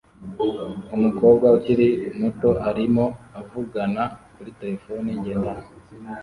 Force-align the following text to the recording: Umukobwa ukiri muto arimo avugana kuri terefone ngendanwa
Umukobwa 0.95 1.45
ukiri 1.57 1.87
muto 2.19 2.49
arimo 2.69 3.05
avugana 3.39 4.03
kuri 4.33 4.51
terefone 4.59 5.09
ngendanwa 5.19 5.65